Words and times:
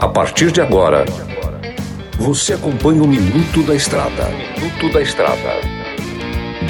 A 0.00 0.06
partir 0.06 0.52
de 0.52 0.60
agora, 0.60 1.04
você 2.16 2.52
acompanha 2.52 3.02
o 3.02 3.08
Minuto 3.08 3.60
da 3.64 3.74
Estrada. 3.74 4.28
Minuto 4.56 4.92
da 4.92 5.02
Estrada. 5.02 5.60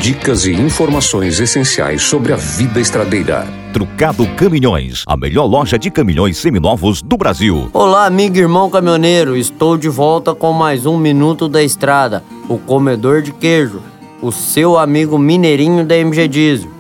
Dicas 0.01 0.47
e 0.47 0.53
informações 0.53 1.39
essenciais 1.39 2.01
sobre 2.01 2.33
a 2.33 2.37
vida 2.37 2.81
estradeira. 2.81 3.47
Trucado 3.75 4.27
Caminhões, 4.37 5.05
a 5.07 5.19
melhor 5.19 5.45
loja 5.45 5.79
de 5.79 5.91
caminhões 5.91 6.39
seminovos 6.39 7.03
do 7.03 7.19
Brasil. 7.19 7.69
Olá, 7.75 8.07
amigo 8.07 8.39
e 8.39 8.41
irmão 8.41 8.71
caminhoneiro. 8.71 9.37
Estou 9.37 9.77
de 9.77 9.91
volta 9.91 10.35
com 10.35 10.55
mais 10.55 10.87
um 10.87 10.97
Minuto 10.97 11.47
da 11.47 11.63
Estrada, 11.63 12.25
o 12.49 12.57
comedor 12.57 13.21
de 13.21 13.33
queijo, 13.33 13.83
o 14.23 14.33
seu 14.33 14.79
amigo 14.79 15.19
mineirinho 15.19 15.85
da 15.85 15.95
MG 15.95 16.27
Diesel. 16.27 16.71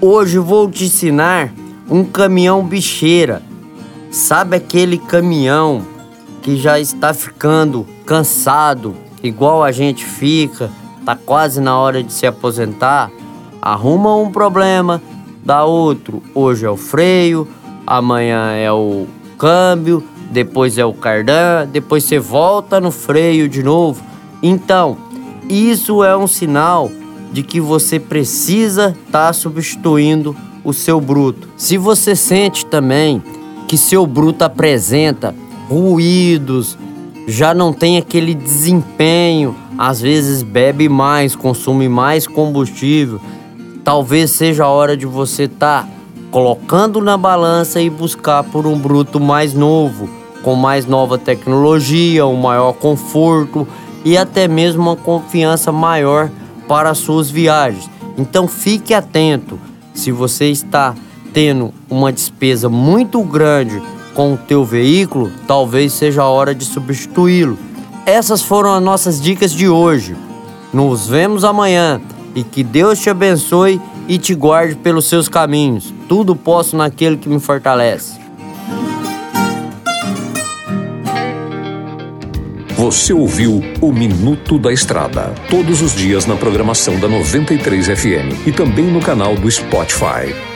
Hoje 0.00 0.38
vou 0.38 0.70
te 0.70 0.84
ensinar 0.84 1.52
um 1.90 2.02
caminhão 2.04 2.64
bicheira 2.64 3.42
Sabe 4.16 4.56
aquele 4.56 4.96
caminhão 4.96 5.84
que 6.40 6.56
já 6.56 6.80
está 6.80 7.12
ficando 7.12 7.86
cansado, 8.06 8.96
igual 9.22 9.62
a 9.62 9.70
gente 9.70 10.06
fica, 10.06 10.70
tá 11.04 11.14
quase 11.14 11.60
na 11.60 11.78
hora 11.78 12.02
de 12.02 12.10
se 12.10 12.26
aposentar? 12.26 13.10
Arruma 13.60 14.16
um 14.16 14.32
problema, 14.32 15.02
dá 15.44 15.66
outro. 15.66 16.22
Hoje 16.34 16.64
é 16.64 16.70
o 16.70 16.78
freio, 16.78 17.46
amanhã 17.86 18.52
é 18.52 18.72
o 18.72 19.06
câmbio, 19.36 20.02
depois 20.30 20.78
é 20.78 20.84
o 20.84 20.94
cardan, 20.94 21.68
depois 21.70 22.04
você 22.04 22.18
volta 22.18 22.80
no 22.80 22.90
freio 22.90 23.50
de 23.50 23.62
novo. 23.62 24.02
Então, 24.42 24.96
isso 25.46 26.02
é 26.02 26.16
um 26.16 26.26
sinal 26.26 26.90
de 27.30 27.42
que 27.42 27.60
você 27.60 28.00
precisa 28.00 28.96
estar 29.06 29.26
tá 29.26 29.32
substituindo 29.34 30.34
o 30.64 30.72
seu 30.72 31.02
bruto. 31.02 31.50
Se 31.54 31.76
você 31.76 32.16
sente 32.16 32.64
também 32.64 33.22
que 33.66 33.76
seu 33.76 34.06
bruto 34.06 34.44
apresenta 34.44 35.34
ruídos, 35.68 36.78
já 37.26 37.52
não 37.52 37.72
tem 37.72 37.98
aquele 37.98 38.34
desempenho, 38.34 39.54
às 39.76 40.00
vezes 40.00 40.42
bebe 40.42 40.88
mais, 40.88 41.34
consome 41.34 41.88
mais 41.88 42.26
combustível. 42.26 43.20
Talvez 43.82 44.30
seja 44.30 44.64
a 44.64 44.68
hora 44.68 44.96
de 44.96 45.06
você 45.06 45.44
estar 45.44 45.82
tá 45.82 45.88
colocando 46.30 47.00
na 47.00 47.16
balança 47.16 47.80
e 47.80 47.90
buscar 47.90 48.44
por 48.44 48.66
um 48.66 48.78
bruto 48.78 49.18
mais 49.18 49.54
novo, 49.54 50.08
com 50.42 50.54
mais 50.54 50.86
nova 50.86 51.18
tecnologia, 51.18 52.26
um 52.26 52.36
maior 52.36 52.72
conforto 52.74 53.66
e 54.04 54.16
até 54.16 54.46
mesmo 54.46 54.82
uma 54.82 54.96
confiança 54.96 55.72
maior 55.72 56.30
para 56.68 56.90
as 56.90 56.98
suas 56.98 57.28
viagens. 57.28 57.90
Então 58.16 58.46
fique 58.46 58.94
atento. 58.94 59.58
Se 59.92 60.12
você 60.12 60.50
está 60.50 60.94
tendo 61.36 61.70
uma 61.90 62.10
despesa 62.10 62.66
muito 62.66 63.22
grande 63.22 63.82
com 64.14 64.32
o 64.32 64.38
teu 64.38 64.64
veículo, 64.64 65.30
talvez 65.46 65.92
seja 65.92 66.22
a 66.22 66.28
hora 66.30 66.54
de 66.54 66.64
substituí-lo. 66.64 67.58
Essas 68.06 68.40
foram 68.40 68.72
as 68.72 68.82
nossas 68.82 69.20
dicas 69.20 69.52
de 69.52 69.68
hoje. 69.68 70.16
Nos 70.72 71.08
vemos 71.08 71.44
amanhã 71.44 72.00
e 72.34 72.42
que 72.42 72.64
Deus 72.64 72.98
te 73.00 73.10
abençoe 73.10 73.78
e 74.08 74.16
te 74.16 74.34
guarde 74.34 74.76
pelos 74.76 75.10
seus 75.10 75.28
caminhos. 75.28 75.92
Tudo 76.08 76.34
posso 76.34 76.74
naquele 76.74 77.18
que 77.18 77.28
me 77.28 77.38
fortalece. 77.38 78.18
Você 82.78 83.12
ouviu 83.12 83.60
o 83.82 83.92
Minuto 83.92 84.58
da 84.58 84.72
Estrada, 84.72 85.34
todos 85.50 85.82
os 85.82 85.94
dias 85.94 86.24
na 86.24 86.36
programação 86.36 86.98
da 86.98 87.06
93 87.06 87.88
FM 87.88 88.46
e 88.46 88.52
também 88.52 88.86
no 88.86 89.00
canal 89.00 89.34
do 89.34 89.50
Spotify. 89.50 90.55